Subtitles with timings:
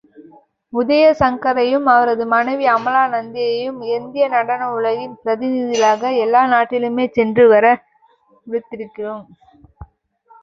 [0.73, 7.65] உதயசங்கரையும், அவரது மனைவி அமலா நந்தியையும் இந்திய நடன உலகின் பிரதிநிதிகளாக் எல்லா நாட்டிலுமே சென்று வர
[8.47, 9.23] விடுத்திருக்கிறோம்.